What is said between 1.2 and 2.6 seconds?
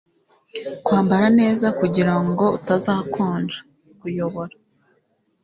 neza kugirango